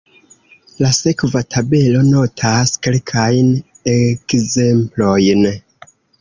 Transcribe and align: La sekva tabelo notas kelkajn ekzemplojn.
La 0.83 0.87
sekva 0.99 1.41
tabelo 1.55 2.01
notas 2.07 2.73
kelkajn 2.87 3.53
ekzemplojn. 3.93 5.47